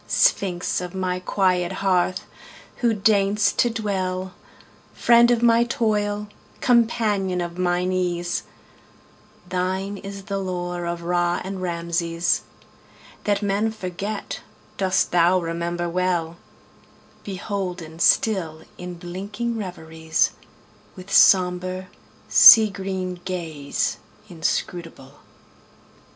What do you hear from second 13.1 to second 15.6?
That men forget dost thou